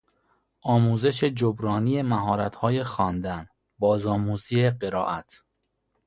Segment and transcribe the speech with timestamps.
[0.61, 3.47] آموزش جبرانی مهارتهای خواندن،
[3.79, 5.41] بازآموزی قرائت